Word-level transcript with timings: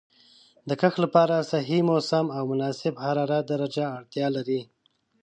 د 0.69 0.71
کښت 0.81 0.97
لپاره 1.05 1.47
صحیح 1.51 1.81
موسم 1.89 2.25
او 2.37 2.43
د 2.45 2.49
مناسب 2.51 2.93
حرارت 3.05 3.43
درجه 3.51 3.85
اړتیا 3.97 4.27
لري. 4.35 4.61